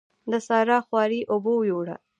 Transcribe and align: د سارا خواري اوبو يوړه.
د 0.31 0.33
سارا 0.47 0.77
خواري 0.85 1.21
اوبو 1.33 1.53
يوړه. 1.69 1.95